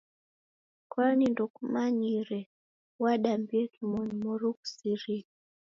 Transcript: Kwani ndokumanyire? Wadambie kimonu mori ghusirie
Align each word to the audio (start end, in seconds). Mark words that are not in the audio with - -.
Kwani 0.91 1.25
ndokumanyire? 1.33 2.39
Wadambie 3.03 3.63
kimonu 3.73 4.13
mori 4.23 4.49
ghusirie 4.57 5.27